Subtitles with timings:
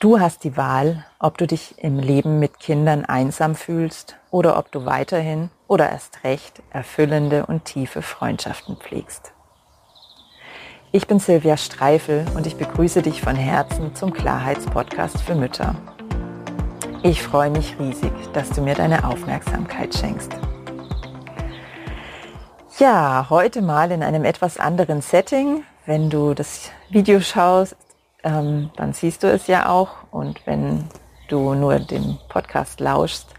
[0.00, 4.70] Du hast die Wahl, ob du dich im Leben mit Kindern einsam fühlst oder ob
[4.70, 9.32] du weiterhin oder erst recht erfüllende und tiefe Freundschaften pflegst.
[10.92, 15.74] Ich bin Silvia Streifel und ich begrüße dich von Herzen zum Klarheitspodcast für Mütter.
[17.02, 20.30] Ich freue mich riesig, dass du mir deine Aufmerksamkeit schenkst.
[22.78, 25.64] Ja, heute mal in einem etwas anderen Setting.
[25.86, 27.74] Wenn du das Video schaust,
[28.22, 29.90] ähm, dann siehst du es ja auch.
[30.10, 30.84] Und wenn
[31.28, 33.34] du nur dem Podcast lauschst,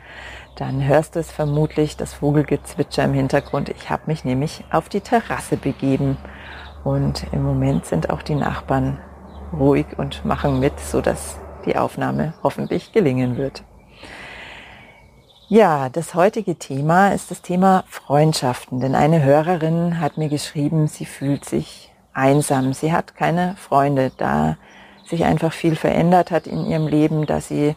[0.55, 3.69] dann hörst du es vermutlich, das Vogelgezwitscher im Hintergrund.
[3.69, 6.17] Ich habe mich nämlich auf die Terrasse begeben
[6.83, 8.99] und im Moment sind auch die Nachbarn
[9.53, 13.63] ruhig und machen mit, sodass die Aufnahme hoffentlich gelingen wird.
[15.47, 21.05] Ja, das heutige Thema ist das Thema Freundschaften, denn eine Hörerin hat mir geschrieben, sie
[21.05, 24.57] fühlt sich einsam, sie hat keine Freunde, da
[25.09, 27.75] sich einfach viel verändert hat in ihrem Leben, dass sie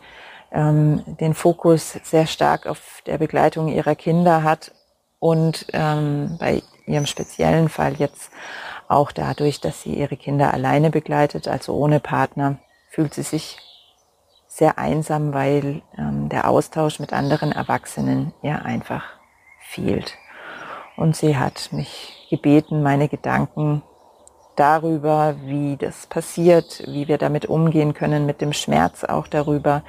[0.52, 4.72] ähm, den Fokus sehr stark auf der Begleitung ihrer Kinder hat
[5.18, 8.30] und ähm, bei ihrem speziellen Fall jetzt
[8.88, 12.58] auch dadurch, dass sie ihre Kinder alleine begleitet, also ohne Partner,
[12.90, 13.58] fühlt sie sich
[14.46, 19.04] sehr einsam, weil ähm, der Austausch mit anderen Erwachsenen ihr einfach
[19.60, 20.18] fehlt.
[20.96, 23.82] Und sie hat mich gebeten, meine Gedanken
[24.56, 29.82] darüber, wie das passiert, wie wir damit umgehen können, mit dem Schmerz auch darüber,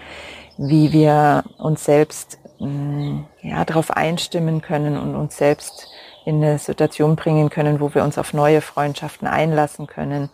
[0.57, 5.87] wie wir uns selbst mm, ja, darauf einstimmen können und uns selbst
[6.25, 10.29] in eine Situation bringen können, wo wir uns auf neue Freundschaften einlassen können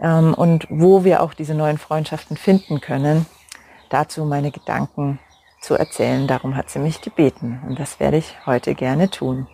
[0.00, 3.26] ähm, und wo wir auch diese neuen Freundschaften finden können.
[3.90, 5.18] Dazu meine Gedanken
[5.60, 6.26] zu erzählen.
[6.26, 9.46] Darum hat sie mich gebeten und das werde ich heute gerne tun.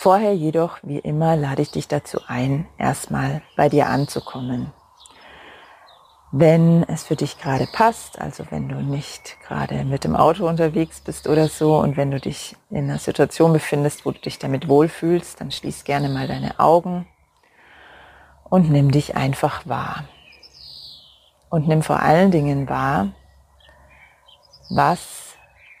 [0.00, 4.72] Vorher jedoch, wie immer, lade ich dich dazu ein, erstmal bei dir anzukommen.
[6.30, 11.00] Wenn es für dich gerade passt, also wenn du nicht gerade mit dem Auto unterwegs
[11.00, 14.68] bist oder so und wenn du dich in einer Situation befindest, wo du dich damit
[14.68, 17.08] wohlfühlst, dann schließ gerne mal deine Augen
[18.44, 20.04] und nimm dich einfach wahr.
[21.50, 23.08] Und nimm vor allen Dingen wahr,
[24.70, 25.27] was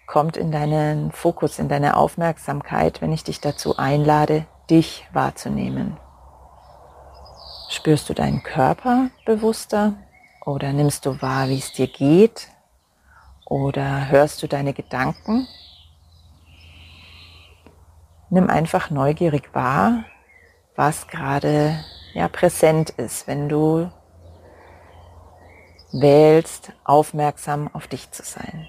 [0.08, 5.98] kommt in deinen Fokus, in deine Aufmerksamkeit, wenn ich dich dazu einlade, dich wahrzunehmen.
[7.68, 9.92] Spürst du deinen Körper bewusster
[10.46, 12.48] oder nimmst du wahr, wie es dir geht?
[13.44, 15.46] Oder hörst du deine Gedanken?
[18.30, 20.04] Nimm einfach neugierig wahr,
[20.74, 23.90] was gerade ja präsent ist, wenn du
[25.92, 28.66] wählst, aufmerksam auf dich zu sein.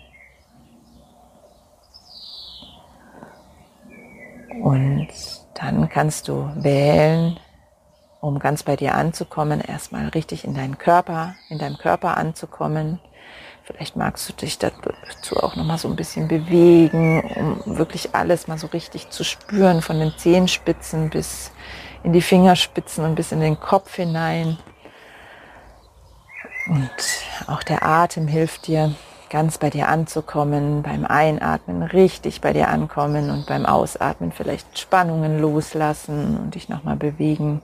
[4.49, 5.07] Und
[5.55, 7.39] dann kannst du wählen,
[8.21, 12.99] um ganz bei dir anzukommen, erstmal richtig in deinen Körper, in deinem Körper anzukommen.
[13.63, 17.21] Vielleicht magst du dich dazu auch noch mal so ein bisschen bewegen,
[17.65, 21.51] um wirklich alles mal so richtig zu spüren, von den Zehenspitzen bis
[22.03, 24.57] in die Fingerspitzen und bis in den Kopf hinein.
[26.67, 26.91] Und
[27.47, 28.95] auch der Atem hilft dir,
[29.29, 35.39] ganz bei dir anzukommen, beim Einatmen richtig bei dir ankommen und beim Ausatmen vielleicht Spannungen
[35.39, 37.61] loslassen und dich nochmal bewegen.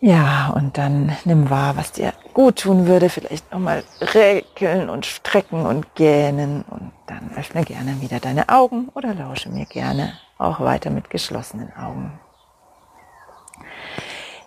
[0.00, 3.08] Ja, und dann nimm wahr, was dir gut tun würde.
[3.08, 6.62] Vielleicht nochmal räkeln und strecken und gähnen.
[6.68, 11.74] Und dann öffne gerne wieder deine Augen oder lausche mir gerne auch weiter mit geschlossenen
[11.74, 12.20] Augen.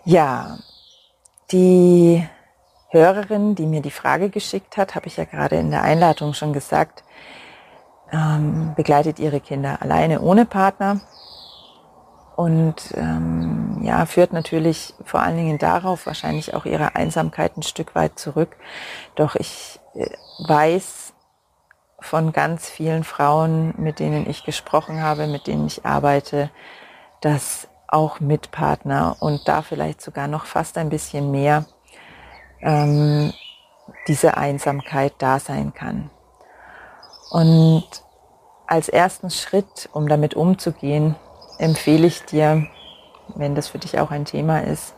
[0.06, 0.60] Ja,
[1.52, 2.24] die
[2.90, 6.54] Hörerin, die mir die Frage geschickt hat, habe ich ja gerade in der Einladung schon
[6.54, 7.04] gesagt,
[8.12, 11.02] ähm, begleitet ihre Kinder alleine ohne Partner
[12.38, 17.96] und ähm, ja, führt natürlich vor allen Dingen darauf wahrscheinlich auch ihre Einsamkeit ein Stück
[17.96, 18.56] weit zurück.
[19.16, 20.08] Doch ich äh,
[20.48, 21.14] weiß
[22.00, 26.52] von ganz vielen Frauen, mit denen ich gesprochen habe, mit denen ich arbeite,
[27.22, 31.66] dass auch mit Partner und da vielleicht sogar noch fast ein bisschen mehr
[32.62, 33.34] ähm,
[34.08, 36.10] diese Einsamkeit da sein kann.
[37.30, 37.88] Und
[38.66, 41.16] als ersten Schritt, um damit umzugehen,
[41.58, 42.68] empfehle ich dir,
[43.36, 44.94] wenn das für dich auch ein Thema ist,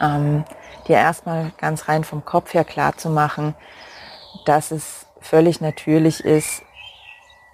[0.00, 0.44] ähm,
[0.88, 3.54] dir erstmal ganz rein vom Kopf her klar zu machen,
[4.44, 6.62] dass es völlig natürlich ist,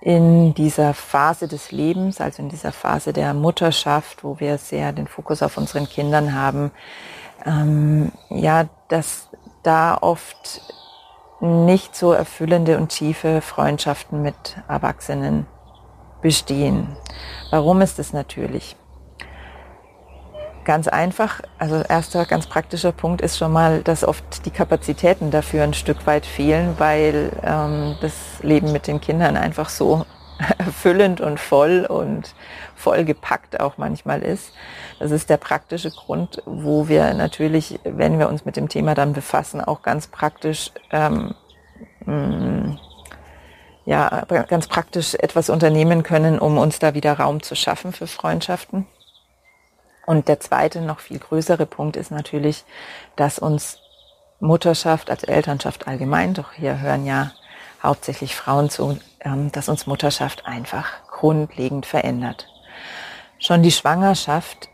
[0.00, 5.06] in dieser Phase des Lebens, also in dieser Phase der Mutterschaft, wo wir sehr den
[5.06, 6.70] Fokus auf unseren Kindern haben,
[7.44, 9.28] ähm, ja, dass
[9.62, 10.62] da oft
[11.40, 15.46] nicht so erfüllende und tiefe Freundschaften mit Erwachsenen
[16.20, 16.96] bestehen.
[17.50, 18.76] Warum ist es natürlich?
[20.64, 25.64] Ganz einfach, also erster ganz praktischer Punkt ist schon mal, dass oft die Kapazitäten dafür
[25.64, 30.04] ein Stück weit fehlen, weil ähm, das Leben mit den Kindern einfach so
[30.58, 32.34] erfüllend und voll und
[32.76, 34.52] vollgepackt auch manchmal ist.
[34.98, 39.12] Das ist der praktische Grund, wo wir natürlich, wenn wir uns mit dem Thema dann
[39.12, 41.34] befassen, auch ganz praktisch ähm,
[42.04, 42.78] mm,
[43.86, 48.86] ja, ganz praktisch etwas unternehmen können, um uns da wieder Raum zu schaffen für Freundschaften.
[50.06, 52.64] Und der zweite, noch viel größere Punkt ist natürlich,
[53.16, 53.78] dass uns
[54.38, 57.32] Mutterschaft, also Elternschaft allgemein, doch hier hören ja
[57.82, 58.98] hauptsächlich Frauen zu,
[59.52, 62.46] dass uns Mutterschaft einfach grundlegend verändert.
[63.38, 64.68] Schon die Schwangerschaft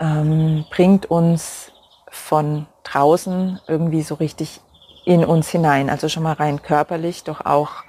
[0.00, 1.72] ähm, bringt uns
[2.08, 4.60] von draußen irgendwie so richtig
[5.04, 7.84] in uns hinein, also schon mal rein körperlich, doch auch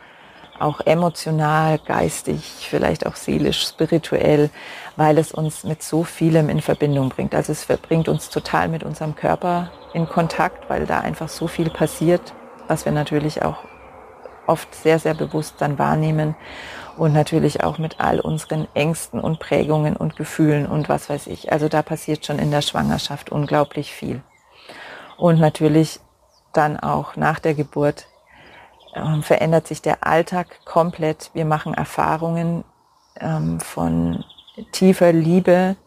[0.61, 4.49] auch emotional, geistig, vielleicht auch seelisch, spirituell,
[4.95, 7.33] weil es uns mit so vielem in Verbindung bringt.
[7.33, 11.69] Also es bringt uns total mit unserem Körper in Kontakt, weil da einfach so viel
[11.69, 12.33] passiert,
[12.67, 13.63] was wir natürlich auch
[14.51, 16.35] oft sehr, sehr bewusst dann wahrnehmen
[16.97, 21.51] und natürlich auch mit all unseren Ängsten und Prägungen und Gefühlen und was weiß ich.
[21.51, 24.21] Also da passiert schon in der Schwangerschaft unglaublich viel.
[25.17, 25.99] Und natürlich
[26.53, 28.07] dann auch nach der Geburt
[28.93, 31.31] ähm, verändert sich der Alltag komplett.
[31.33, 32.65] Wir machen Erfahrungen
[33.19, 34.25] ähm, von
[34.73, 35.77] tiefer Liebe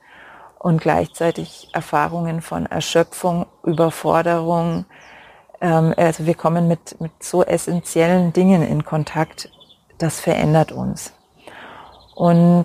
[0.59, 4.87] und gleichzeitig Erfahrungen von Erschöpfung, Überforderung.
[5.61, 9.51] Ähm, also wir kommen mit, mit so essentiellen Dingen in Kontakt.
[9.99, 11.13] Das verändert uns.
[12.15, 12.65] Und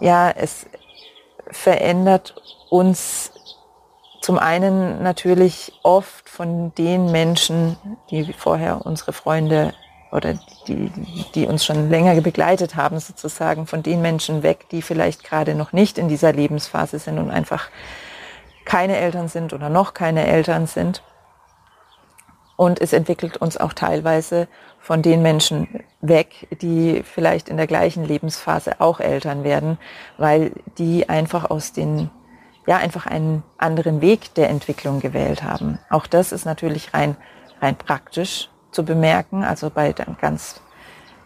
[0.00, 0.66] ja, es
[1.50, 2.34] verändert
[2.68, 3.32] uns
[4.20, 7.76] zum einen natürlich oft von den Menschen,
[8.10, 9.72] die vorher unsere Freunde
[10.12, 10.34] oder
[10.66, 10.90] die,
[11.34, 15.72] die uns schon länger begleitet haben, sozusagen von den Menschen weg, die vielleicht gerade noch
[15.72, 17.68] nicht in dieser Lebensphase sind und einfach
[18.64, 21.02] keine Eltern sind oder noch keine Eltern sind.
[22.60, 24.46] Und es entwickelt uns auch teilweise
[24.80, 29.78] von den Menschen weg, die vielleicht in der gleichen Lebensphase auch Eltern werden,
[30.18, 32.10] weil die einfach aus den
[32.66, 35.78] ja einfach einen anderen Weg der Entwicklung gewählt haben.
[35.88, 37.16] Auch das ist natürlich rein,
[37.62, 40.60] rein praktisch zu bemerken, also bei ganz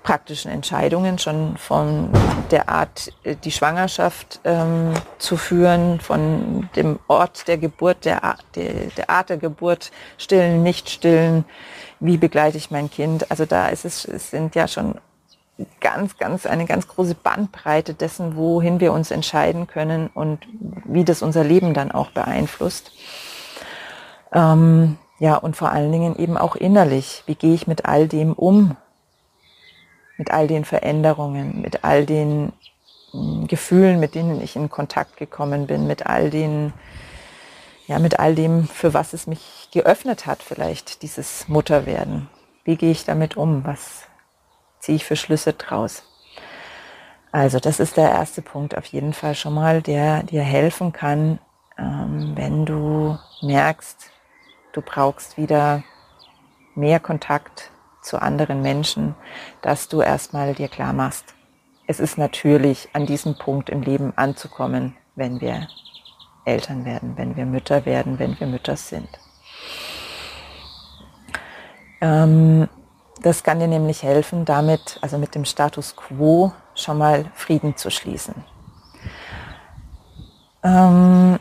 [0.04, 2.10] praktischen Entscheidungen schon von
[2.52, 8.90] der Art, äh, die Schwangerschaft ähm, zu führen, von dem Ort der Geburt, der, der,
[8.96, 11.44] der Art der Geburt, stillen, nicht stillen,
[11.98, 13.30] wie begleite ich mein Kind.
[13.32, 15.00] Also da ist es, es sind ja schon
[15.80, 20.40] ganz, ganz, eine ganz große Bandbreite dessen, wohin wir uns entscheiden können und
[20.84, 22.92] wie das unser Leben dann auch beeinflusst.
[24.32, 27.22] Ähm, ja, und vor allen Dingen eben auch innerlich.
[27.26, 28.76] Wie gehe ich mit all dem um?
[30.16, 32.52] Mit all den Veränderungen, mit all den
[33.12, 36.72] äh, Gefühlen, mit denen ich in Kontakt gekommen bin, mit all den,
[37.86, 42.28] ja, mit all dem, für was es mich geöffnet hat, vielleicht dieses Mutterwerden.
[42.64, 43.64] Wie gehe ich damit um?
[43.64, 44.04] Was,
[44.80, 46.02] ziehe ich für Schlüsse draus?
[47.32, 51.40] Also das ist der erste Punkt auf jeden Fall schon mal, der dir helfen kann,
[51.76, 54.10] ähm, wenn du merkst,
[54.72, 55.82] du brauchst wieder
[56.74, 57.70] mehr Kontakt
[58.04, 59.14] zu anderen Menschen,
[59.62, 61.34] dass du erstmal dir klar machst,
[61.86, 65.68] es ist natürlich an diesem Punkt im Leben anzukommen, wenn wir
[66.44, 69.08] Eltern werden, wenn wir Mütter werden, wenn wir Mütter sind.
[72.00, 72.68] Ähm,
[73.22, 77.90] das kann dir nämlich helfen, damit, also mit dem Status quo, schon mal Frieden zu
[77.90, 78.34] schließen.
[80.62, 81.38] Ähm,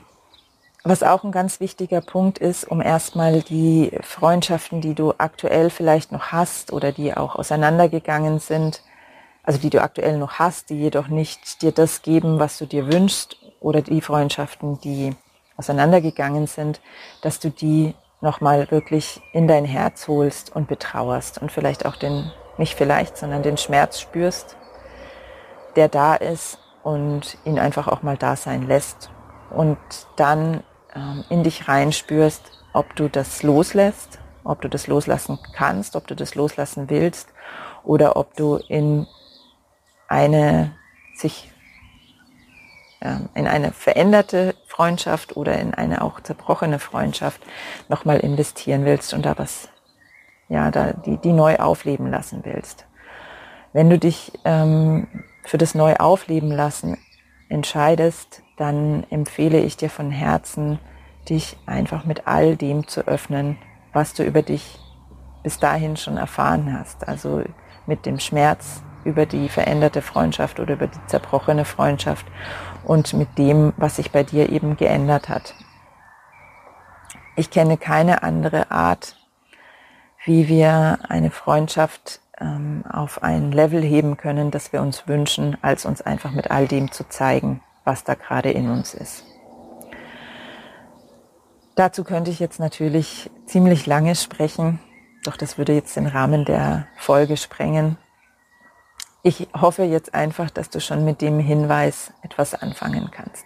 [0.84, 6.12] was auch ein ganz wichtiger Punkt ist, um erstmal die Freundschaften, die du aktuell vielleicht
[6.12, 8.82] noch hast oder die auch auseinandergegangen sind,
[9.44, 12.92] also die du aktuell noch hast, die jedoch nicht dir das geben, was du dir
[12.92, 15.16] wünschst, oder die Freundschaften, die
[15.58, 16.82] auseinandergegangen sind,
[17.22, 22.32] dass du die nochmal wirklich in dein Herz holst und betrauerst und vielleicht auch den,
[22.58, 24.58] nicht vielleicht, sondern den Schmerz spürst,
[25.76, 29.10] der da ist und ihn einfach auch mal da sein lässt.
[29.50, 29.78] Und
[30.18, 30.64] dann
[31.30, 36.36] in dich reinspürst, ob du das loslässt, ob du das loslassen kannst, ob du das
[36.36, 37.30] loslassen willst
[37.84, 39.08] oder ob du in
[40.08, 40.76] eine
[41.16, 41.52] sich
[43.02, 47.42] ähm, in eine veränderte Freundschaft oder in eine auch zerbrochene Freundschaft
[47.90, 49.70] nochmal investieren willst und da was,
[50.48, 52.86] ja, da die, die neu aufleben lassen willst.
[53.74, 55.08] Wenn du dich ähm,
[55.44, 56.98] für das neu aufleben lassen
[57.54, 60.80] entscheidest, dann empfehle ich dir von Herzen,
[61.30, 63.58] dich einfach mit all dem zu öffnen,
[63.94, 64.80] was du über dich
[65.44, 67.08] bis dahin schon erfahren hast.
[67.08, 67.44] Also
[67.86, 72.26] mit dem Schmerz, über die veränderte Freundschaft oder über die zerbrochene Freundschaft
[72.84, 75.56] und mit dem, was sich bei dir eben geändert hat.
[77.36, 79.18] Ich kenne keine andere Art,
[80.26, 85.86] wie wir eine Freundschaft ähm, auf ein Level heben können, das wir uns wünschen, als
[85.86, 89.26] uns einfach mit all dem zu zeigen, was da gerade in uns ist.
[91.76, 94.80] Dazu könnte ich jetzt natürlich ziemlich lange sprechen,
[95.24, 97.98] doch das würde jetzt den Rahmen der Folge sprengen.
[99.24, 103.46] Ich hoffe jetzt einfach, dass du schon mit dem Hinweis etwas anfangen kannst.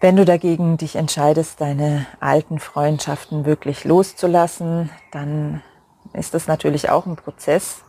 [0.00, 5.62] Wenn du dagegen dich entscheidest, deine alten Freundschaften wirklich loszulassen, dann
[6.16, 7.82] ist das natürlich auch ein Prozess,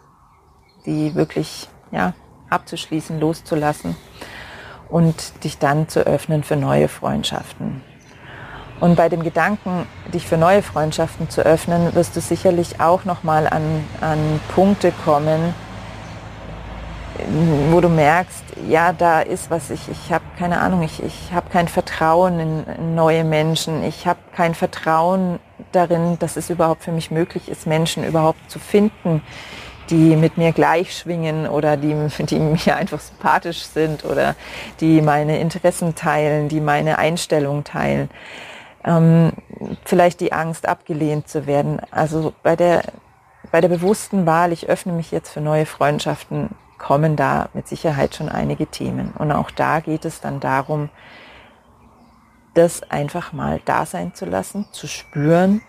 [0.86, 2.14] die wirklich ja,
[2.50, 3.96] abzuschließen, loszulassen
[4.90, 7.82] und dich dann zu öffnen für neue Freundschaften.
[8.80, 13.48] Und bei dem Gedanken, dich für neue Freundschaften zu öffnen, wirst du sicherlich auch nochmal
[13.48, 15.56] an, an Punkte kommen,
[17.72, 21.50] wo du merkst, ja, da ist was, ich, ich habe keine Ahnung, ich, ich habe
[21.50, 25.40] kein Vertrauen in, neue Menschen, ich habe kein Vertrauen
[25.78, 29.22] darin, dass es überhaupt für mich möglich ist, Menschen überhaupt zu finden,
[29.90, 34.36] die mit mir gleich schwingen oder die, die mir einfach sympathisch sind oder
[34.82, 38.10] die meine Interessen teilen, die meine Einstellung teilen
[38.88, 39.34] ähm,
[39.86, 41.82] vielleicht die Angst, abgelehnt zu werden.
[41.92, 42.84] Also bei der,
[43.52, 48.16] bei der bewussten Wahl, ich öffne mich jetzt für neue Freundschaften, kommen da mit Sicherheit
[48.16, 49.14] schon einige Themen.
[49.18, 50.90] Und auch da geht es dann darum,
[52.58, 55.62] das einfach mal da sein zu lassen, zu spüren,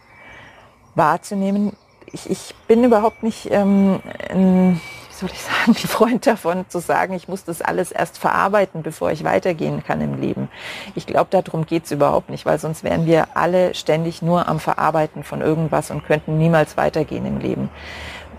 [0.94, 1.72] wahrzunehmen.
[2.12, 4.80] Ich, ich bin überhaupt nicht ähm, ein
[5.18, 9.10] soll ich sagen, ein Freund davon zu sagen, ich muss das alles erst verarbeiten, bevor
[9.10, 10.48] ich weitergehen kann im Leben.
[10.94, 15.24] Ich glaube, darum geht's überhaupt nicht, weil sonst wären wir alle ständig nur am Verarbeiten
[15.24, 17.68] von irgendwas und könnten niemals weitergehen im Leben.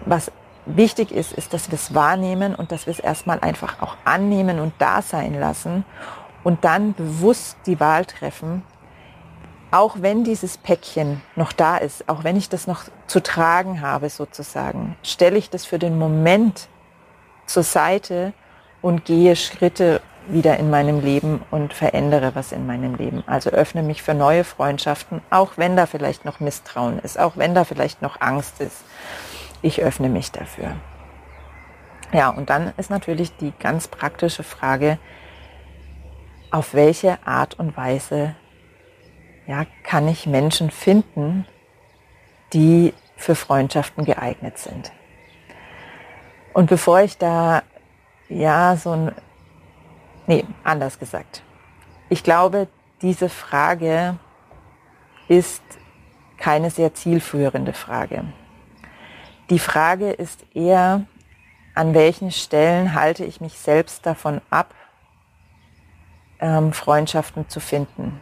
[0.06, 0.32] Was
[0.66, 4.60] wichtig ist, ist, dass wir es wahrnehmen und dass wir es erstmal einfach auch annehmen
[4.60, 5.84] und da sein lassen
[6.44, 8.64] und dann bewusst die Wahl treffen,
[9.72, 14.10] auch wenn dieses Päckchen noch da ist, auch wenn ich das noch zu tragen habe
[14.10, 16.68] sozusagen, stelle ich das für den Moment
[17.46, 18.34] zur Seite
[18.82, 23.24] und gehe Schritte wieder in meinem Leben und verändere was in meinem Leben.
[23.26, 27.56] Also öffne mich für neue Freundschaften, auch wenn da vielleicht noch Misstrauen ist, auch wenn
[27.56, 28.84] da vielleicht noch Angst ist.
[29.62, 30.76] Ich öffne mich dafür.
[32.12, 34.98] Ja, und dann ist natürlich die ganz praktische Frage,
[36.52, 38.36] auf welche Art und Weise
[39.48, 41.46] ja, kann ich Menschen finden,
[42.54, 44.92] die für Freundschaften geeignet sind.
[46.54, 47.64] Und bevor ich da,
[48.28, 49.16] ja, so ein,
[50.28, 51.44] nee, anders gesagt.
[52.10, 52.68] Ich glaube,
[53.02, 54.18] diese Frage
[55.28, 55.64] ist
[56.38, 58.26] keine sehr zielführende Frage.
[59.50, 61.06] Die Frage ist eher,
[61.76, 64.74] an welchen Stellen halte ich mich selbst davon ab,
[66.40, 68.20] ähm, Freundschaften zu finden.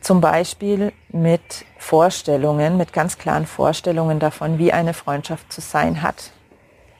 [0.00, 6.30] Zum Beispiel mit Vorstellungen, mit ganz klaren Vorstellungen davon, wie eine Freundschaft zu sein hat.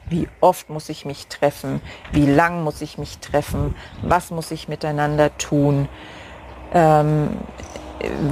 [0.09, 1.81] Wie oft muss ich mich treffen?
[2.13, 3.75] Wie lang muss ich mich treffen?
[4.03, 5.89] Was muss ich miteinander tun?
[6.73, 7.37] Ähm,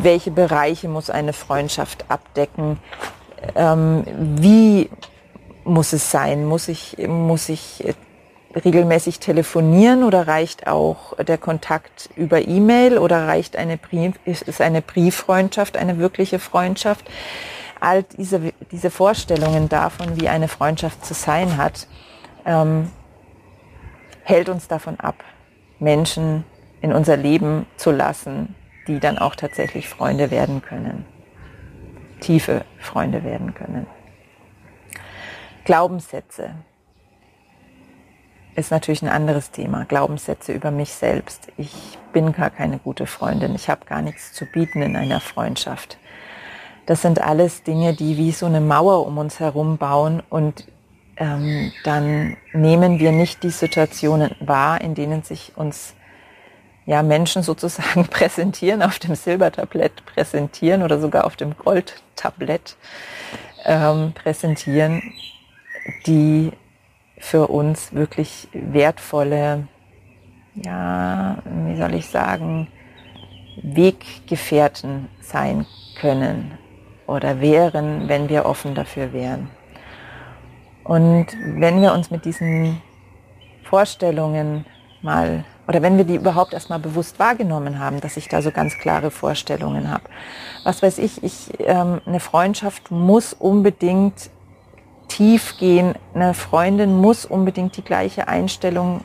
[0.03, 2.79] welche Bereiche muss eine Freundschaft abdecken?
[3.55, 4.05] Ähm,
[4.41, 4.91] wie
[5.65, 6.45] muss es sein?
[6.45, 7.95] Muss ich, muss ich
[8.55, 14.83] regelmäßig telefonieren oder reicht auch der Kontakt über E-Mail oder reicht eine Brief, ist eine
[14.83, 17.11] Brieffreundschaft eine wirkliche Freundschaft?
[17.81, 21.89] All diese, diese Vorstellungen davon, wie eine Freundschaft zu sein hat,
[22.47, 22.91] ähm,
[24.23, 25.25] hält uns davon ab,
[25.79, 26.45] Menschen
[26.81, 28.55] in unser Leben zu lassen,
[28.87, 31.05] die dann auch tatsächlich Freunde werden können,
[32.21, 33.87] tiefe Freunde werden können.
[35.65, 36.51] Glaubenssätze
[38.57, 39.85] ist natürlich ein anderes Thema.
[39.85, 41.49] Glaubenssätze über mich selbst.
[41.57, 43.55] Ich bin gar keine gute Freundin.
[43.55, 45.99] Ich habe gar nichts zu bieten in einer Freundschaft.
[46.87, 50.67] Das sind alles Dinge, die wie so eine Mauer um uns herum bauen und
[51.17, 55.95] ähm, dann nehmen wir nicht die Situationen wahr, in denen sich uns
[56.87, 62.77] ja, Menschen sozusagen präsentieren, auf dem Silbertablett präsentieren oder sogar auf dem Goldtablett
[63.65, 65.03] ähm, präsentieren,
[66.07, 66.53] die
[67.19, 69.69] für uns wirklich wertvolle,
[70.55, 72.69] ja, wie soll ich sagen,
[73.63, 75.67] Weggefährten sein
[76.01, 76.59] können
[77.07, 79.51] oder wären, wenn wir offen dafür wären.
[80.83, 82.83] Und wenn wir uns mit diesen
[83.63, 84.67] Vorstellungen
[85.03, 88.77] mal, oder wenn wir die überhaupt erstmal bewusst wahrgenommen haben, dass ich da so ganz
[88.79, 90.05] klare Vorstellungen habe.
[90.63, 94.31] Was weiß ich, ich ähm, eine Freundschaft muss unbedingt
[95.09, 95.95] tief gehen.
[96.15, 99.03] Eine Freundin muss unbedingt die gleiche Einstellung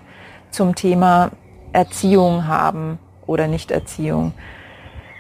[0.51, 1.32] zum Thema
[1.74, 4.34] Erziehung haben oder Nichterziehung.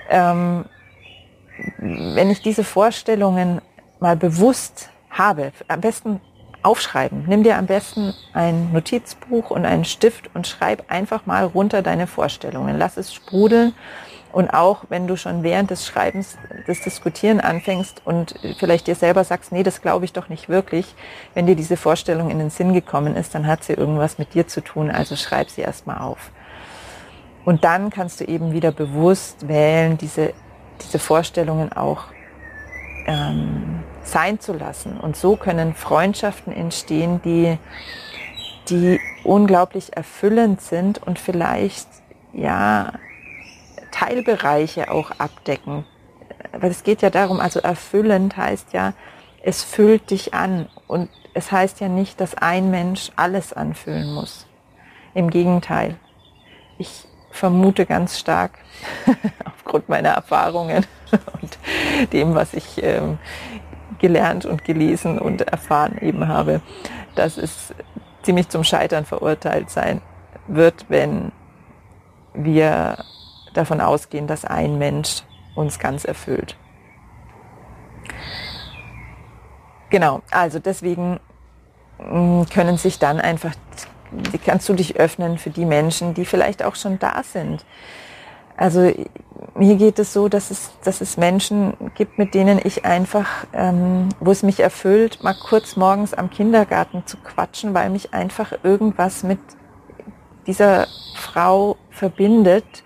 [0.09, 0.65] Ähm,
[1.77, 3.61] wenn ich diese Vorstellungen
[3.99, 6.21] mal bewusst habe, am besten
[6.61, 7.25] aufschreiben.
[7.27, 12.07] Nimm dir am besten ein Notizbuch und einen Stift und schreib einfach mal runter deine
[12.07, 12.77] Vorstellungen.
[12.77, 13.73] Lass es sprudeln.
[14.31, 19.23] Und auch wenn du schon während des Schreibens das Diskutieren anfängst und vielleicht dir selber
[19.23, 20.93] sagst, nee, das glaube ich doch nicht wirklich,
[21.33, 24.47] wenn dir diese Vorstellung in den Sinn gekommen ist, dann hat sie irgendwas mit dir
[24.47, 26.31] zu tun, also schreib sie erstmal auf.
[27.43, 30.33] Und dann kannst du eben wieder bewusst wählen, diese,
[30.83, 32.03] diese Vorstellungen auch
[33.07, 34.99] ähm, sein zu lassen.
[34.99, 37.57] Und so können Freundschaften entstehen, die,
[38.69, 41.87] die unglaublich erfüllend sind und vielleicht
[42.33, 42.93] ja
[43.91, 45.85] Teilbereiche auch abdecken.
[46.51, 48.93] Weil es geht ja darum, also erfüllend heißt ja,
[49.43, 50.67] es füllt dich an.
[50.87, 54.47] Und es heißt ja nicht, dass ein Mensch alles anfüllen muss.
[55.13, 55.97] Im Gegenteil.
[56.77, 58.51] Ich vermute ganz stark,
[59.45, 60.85] aufgrund meiner Erfahrungen
[61.41, 61.57] und
[62.11, 63.19] dem, was ich ähm,
[63.99, 66.61] gelernt und gelesen und erfahren eben habe,
[67.15, 67.73] dass es
[68.23, 70.01] ziemlich zum Scheitern verurteilt sein
[70.47, 71.31] wird, wenn
[72.33, 73.03] wir
[73.53, 75.23] davon ausgehen, dass ein Mensch
[75.55, 76.55] uns ganz erfüllt.
[79.89, 81.19] Genau, also deswegen
[81.97, 83.53] mm, können sich dann einfach,
[84.45, 87.65] kannst du dich öffnen für die Menschen, die vielleicht auch schon da sind.
[88.55, 88.91] Also
[89.55, 94.09] mir geht es so, dass es, dass es Menschen gibt, mit denen ich einfach, ähm,
[94.19, 99.23] wo es mich erfüllt, mal kurz morgens am Kindergarten zu quatschen, weil mich einfach irgendwas
[99.23, 99.39] mit
[100.45, 102.83] dieser Frau verbindet,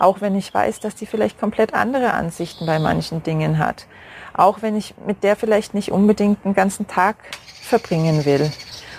[0.00, 3.86] auch wenn ich weiß, dass die vielleicht komplett andere Ansichten bei manchen Dingen hat.
[4.32, 7.16] Auch wenn ich mit der vielleicht nicht unbedingt einen ganzen Tag
[7.60, 8.50] verbringen will.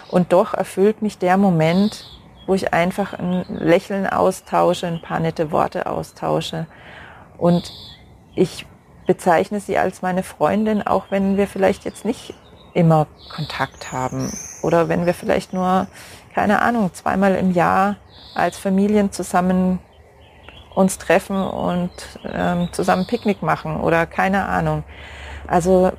[0.09, 2.05] Und doch erfüllt mich der Moment,
[2.45, 6.67] wo ich einfach ein Lächeln austausche, ein paar nette Worte austausche.
[7.37, 7.71] Und
[8.35, 8.67] ich
[9.07, 12.35] bezeichne sie als meine Freundin, auch wenn wir vielleicht jetzt nicht
[12.73, 15.87] immer Kontakt haben oder wenn wir vielleicht nur,
[16.33, 17.97] keine Ahnung, zweimal im Jahr
[18.35, 19.79] als Familien zusammen
[20.73, 21.91] uns treffen und
[22.25, 24.83] ähm, zusammen Picknick machen oder keine Ahnung.
[25.47, 25.91] Also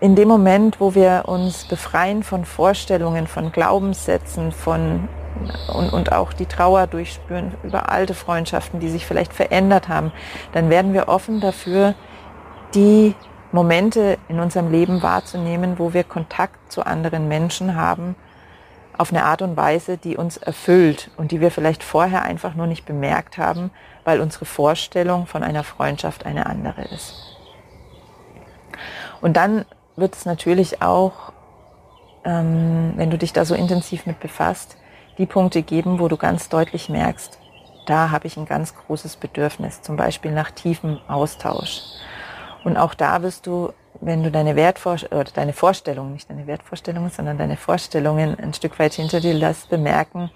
[0.00, 5.08] in dem Moment, wo wir uns befreien von Vorstellungen, von Glaubenssätzen, von
[5.72, 10.12] und, und auch die Trauer durchspüren über alte Freundschaften, die sich vielleicht verändert haben,
[10.52, 11.94] dann werden wir offen dafür,
[12.74, 13.14] die
[13.52, 18.16] Momente in unserem Leben wahrzunehmen, wo wir Kontakt zu anderen Menschen haben,
[18.98, 22.66] auf eine Art und Weise, die uns erfüllt und die wir vielleicht vorher einfach nur
[22.66, 23.70] nicht bemerkt haben,
[24.04, 27.36] weil unsere Vorstellung von einer Freundschaft eine andere ist.
[29.20, 29.64] Und dann
[29.96, 31.32] wird es natürlich auch,
[32.24, 34.76] ähm, wenn du dich da so intensiv mit befasst,
[35.18, 37.38] die Punkte geben, wo du ganz deutlich merkst,
[37.86, 41.82] da habe ich ein ganz großes Bedürfnis, zum Beispiel nach tiefem Austausch.
[42.64, 47.10] Und auch da wirst du, wenn du deine Wertvorstellungen, oder deine Vorstellungen, nicht deine Wertvorstellungen,
[47.10, 50.30] sondern deine Vorstellungen ein Stück weit hinter dir lässt, bemerken,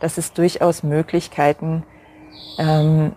[0.00, 1.84] dass es durchaus Möglichkeiten
[2.58, 3.12] ähm,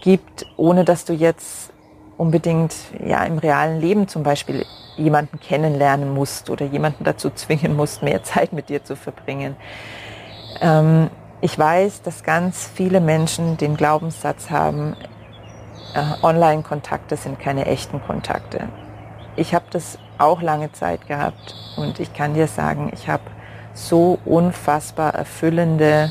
[0.00, 1.72] gibt, ohne dass du jetzt
[2.16, 4.64] unbedingt ja im realen Leben zum Beispiel
[4.96, 9.56] jemanden kennenlernen musst oder jemanden dazu zwingen musst, mehr Zeit mit dir zu verbringen.
[10.60, 14.96] Ähm, ich weiß, dass ganz viele Menschen den Glaubenssatz haben,
[15.94, 18.68] äh, Online-Kontakte sind keine echten Kontakte.
[19.36, 23.22] Ich habe das auch lange Zeit gehabt und ich kann dir sagen, ich habe
[23.74, 26.10] so unfassbar erfüllende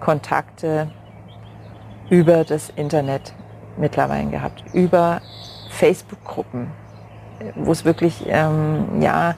[0.00, 0.90] Kontakte
[2.08, 3.34] über das Internet
[3.76, 5.20] mittlerweile gehabt, über
[5.68, 6.70] Facebook-Gruppen,
[7.54, 9.34] wo es wirklich ähm, ja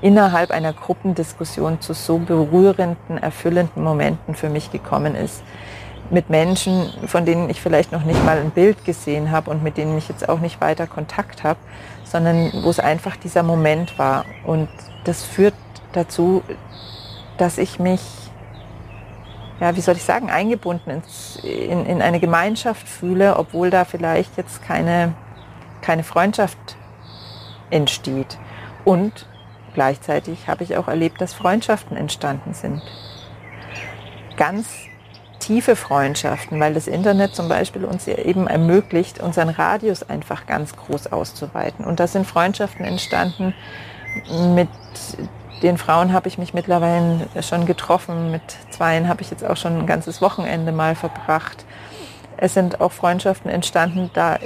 [0.00, 5.42] innerhalb einer Gruppendiskussion zu so berührenden, erfüllenden Momenten für mich gekommen ist.
[6.08, 9.76] Mit Menschen, von denen ich vielleicht noch nicht mal ein Bild gesehen habe und mit
[9.76, 11.58] denen ich jetzt auch nicht weiter Kontakt habe,
[12.06, 14.24] sondern wo es einfach dieser Moment war.
[14.44, 14.68] Und
[15.04, 15.54] das führt
[15.92, 16.42] dazu,
[17.36, 18.00] dass ich mich,
[19.60, 24.36] ja, wie soll ich sagen, eingebunden ins, in, in eine Gemeinschaft fühle, obwohl da vielleicht
[24.36, 25.14] jetzt keine,
[25.82, 26.76] keine Freundschaft
[27.70, 28.38] entsteht.
[28.84, 29.26] Und
[29.74, 32.82] gleichzeitig habe ich auch erlebt, dass Freundschaften entstanden sind.
[34.36, 34.68] Ganz
[35.46, 40.74] tiefe Freundschaften, weil das Internet zum Beispiel uns ja eben ermöglicht, unseren Radius einfach ganz
[40.74, 41.84] groß auszuweiten.
[41.84, 43.54] Und da sind Freundschaften entstanden.
[44.54, 44.68] Mit
[45.62, 48.32] den Frauen habe ich mich mittlerweile schon getroffen.
[48.32, 51.64] Mit zweien habe ich jetzt auch schon ein ganzes Wochenende mal verbracht.
[52.36, 54.38] Es sind auch Freundschaften entstanden, da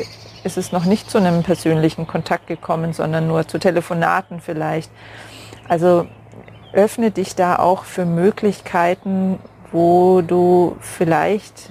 [0.44, 4.90] ist es noch nicht zu einem persönlichen Kontakt gekommen, sondern nur zu Telefonaten vielleicht.
[5.66, 6.06] Also
[6.72, 9.40] öffne dich da auch für Möglichkeiten,
[9.72, 11.70] wo du vielleicht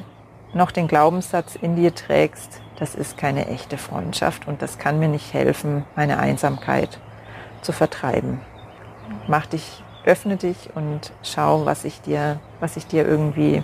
[0.53, 5.09] noch den Glaubenssatz in dir trägst, das ist keine echte Freundschaft und das kann mir
[5.09, 6.99] nicht helfen, meine Einsamkeit
[7.61, 8.39] zu vertreiben.
[9.27, 13.63] Mach dich, öffne dich und schau, was sich dir, was sich dir irgendwie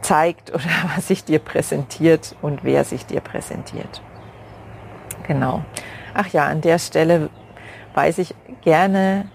[0.00, 0.64] zeigt oder
[0.96, 4.02] was sich dir präsentiert und wer sich dir präsentiert.
[5.26, 5.62] Genau.
[6.14, 7.28] Ach ja, an der Stelle
[7.94, 9.28] weise ich gerne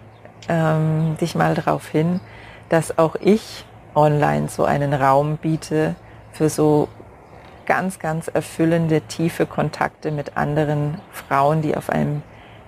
[0.49, 2.19] ähm, dich mal darauf hin,
[2.69, 5.95] dass auch ich online so einen Raum biete
[6.31, 6.87] für so
[7.65, 12.21] ganz, ganz erfüllende, tiefe Kontakte mit anderen Frauen, die auf einem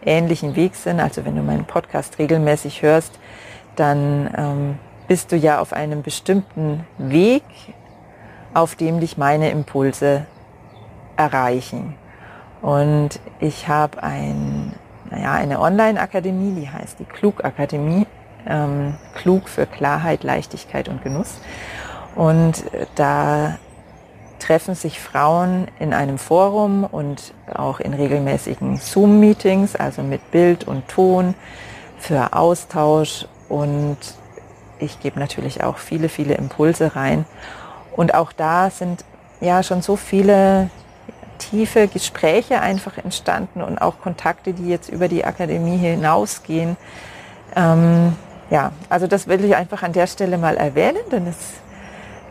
[0.03, 0.99] ähnlichen Weg sind.
[0.99, 3.19] Also wenn du meinen Podcast regelmäßig hörst,
[3.75, 7.43] dann ähm, bist du ja auf einem bestimmten Weg,
[8.53, 10.25] auf dem dich meine Impulse
[11.15, 11.95] erreichen.
[12.61, 14.73] Und ich habe ein,
[15.11, 18.07] naja, eine Online-Akademie, die heißt die Klug-Akademie.
[18.47, 21.41] Ähm, klug für Klarheit, Leichtigkeit und Genuss.
[22.15, 22.63] Und
[22.95, 23.57] da
[24.39, 30.87] treffen sich Frauen in einem Forum und auch in regelmäßigen Zoom-Meetings, also mit Bild und
[30.87, 31.35] Ton
[31.97, 33.25] für Austausch.
[33.49, 33.97] Und
[34.79, 37.25] ich gebe natürlich auch viele, viele Impulse rein.
[37.95, 39.03] Und auch da sind
[39.41, 40.69] ja schon so viele
[41.37, 46.77] tiefe Gespräche einfach entstanden und auch Kontakte, die jetzt über die Akademie hinausgehen.
[47.55, 48.15] Ähm,
[48.49, 51.35] ja, also das will ich einfach an der Stelle mal erwähnen, denn es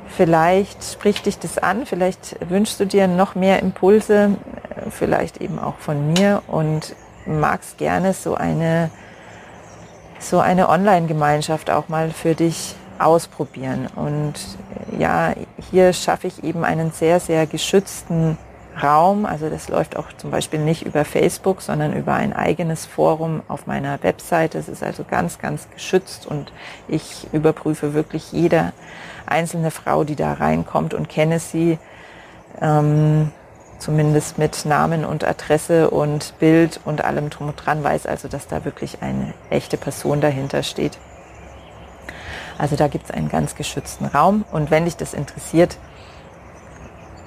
[0.09, 4.37] vielleicht spricht dich das an, vielleicht wünschst du dir noch mehr Impulse,
[4.71, 6.95] äh, vielleicht eben auch von mir und
[7.27, 8.91] magst gerne so eine,
[10.19, 13.89] so eine Online-Gemeinschaft auch mal für dich ausprobieren.
[13.95, 14.35] Und
[14.99, 15.35] ja,
[15.71, 18.39] hier schaffe ich eben einen sehr, sehr geschützten
[18.83, 19.27] Raum.
[19.27, 23.67] Also das läuft auch zum Beispiel nicht über Facebook, sondern über ein eigenes Forum auf
[23.67, 24.59] meiner Webseite.
[24.59, 26.53] Es ist also ganz, ganz geschützt und
[26.89, 28.73] ich überprüfe wirklich jede
[29.27, 31.79] einzelne Frau, die da reinkommt und kenne sie.
[32.61, 33.33] Ähm,
[33.79, 38.49] zumindest mit Namen und Adresse und Bild und allem drum und dran weiß also, dass
[38.49, 40.99] da wirklich eine echte Person dahinter steht.
[42.59, 45.77] Also da gibt es einen ganz geschützten Raum und wenn dich das interessiert,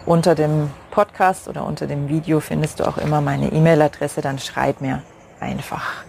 [0.05, 4.81] unter dem Podcast oder unter dem Video findest du auch immer meine E-Mail-Adresse, dann schreib
[4.81, 5.01] mir
[5.39, 6.03] einfach.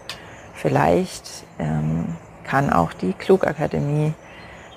[0.55, 4.15] Vielleicht ähm, kann auch die Klugakademie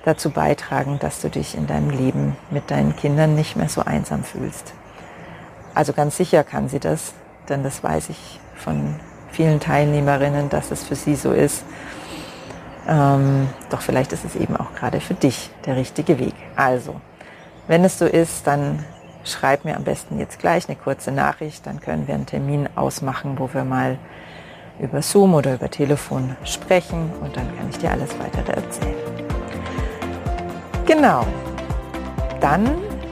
[0.06, 4.24] dazu beitragen, dass du dich in deinem Leben mit deinen Kindern nicht mehr so einsam
[4.24, 4.74] fühlst.
[5.74, 7.14] Also ganz sicher kann sie das,
[7.50, 8.96] denn das weiß ich von
[9.32, 11.64] vielen Teilnehmerinnen, dass es für sie so ist.
[12.88, 16.36] Ähm, doch vielleicht ist es eben auch gerade für dich der richtige Weg.
[16.56, 17.00] Also,
[17.68, 18.84] wenn es so ist, dann
[19.24, 23.40] schreib mir am besten jetzt gleich eine kurze Nachricht, dann können wir einen Termin ausmachen,
[23.40, 23.98] wo wir mal
[24.80, 28.96] über Zoom oder über Telefon sprechen und dann kann ich dir alles weitere erzählen.
[30.86, 31.26] Genau,
[32.42, 32.66] dann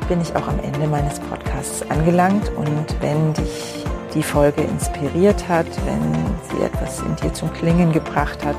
[0.09, 5.67] bin ich auch am Ende meines Podcasts angelangt und wenn dich die Folge inspiriert hat,
[5.85, 6.13] wenn
[6.49, 8.57] sie etwas in dir zum Klingen gebracht hat,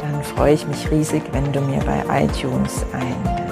[0.00, 3.45] dann freue ich mich riesig, wenn du mir bei iTunes ein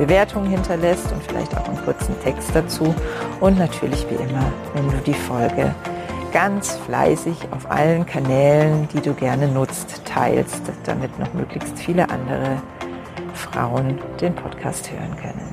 [0.00, 2.94] Bewertung hinterlässt und vielleicht auch einen kurzen Text dazu.
[3.40, 5.74] Und natürlich wie immer, wenn du die Folge
[6.32, 12.62] ganz fleißig auf allen Kanälen, die du gerne nutzt, teilst, damit noch möglichst viele andere
[13.34, 15.49] Frauen den Podcast hören können.